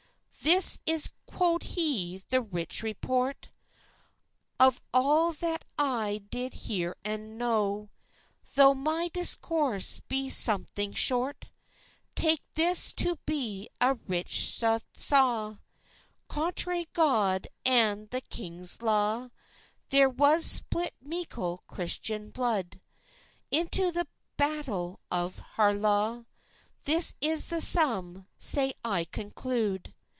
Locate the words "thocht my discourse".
8.43-9.99